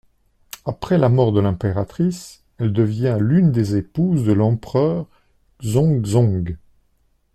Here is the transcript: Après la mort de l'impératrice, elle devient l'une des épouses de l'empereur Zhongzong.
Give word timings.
Après 0.65 0.97
la 0.97 1.09
mort 1.09 1.31
de 1.31 1.39
l'impératrice, 1.39 2.41
elle 2.57 2.73
devient 2.73 3.19
l'une 3.21 3.51
des 3.51 3.75
épouses 3.75 4.23
de 4.25 4.31
l'empereur 4.33 5.05
Zhongzong. 5.63 6.57